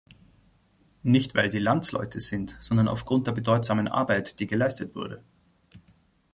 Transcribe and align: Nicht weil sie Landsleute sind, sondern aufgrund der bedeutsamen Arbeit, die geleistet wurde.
Nicht 1.03 1.35
weil 1.35 1.47
sie 1.49 1.59
Landsleute 1.59 2.21
sind, 2.21 2.57
sondern 2.59 2.87
aufgrund 2.87 3.27
der 3.27 3.33
bedeutsamen 3.33 3.87
Arbeit, 3.87 4.39
die 4.39 4.47
geleistet 4.47 4.95
wurde. 4.95 5.23